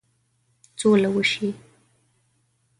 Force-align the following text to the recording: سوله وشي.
سوله 0.79 1.09
وشي. 1.15 1.49